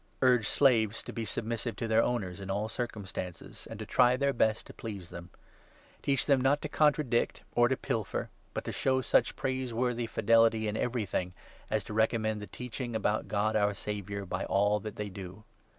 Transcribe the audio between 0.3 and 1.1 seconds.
slaves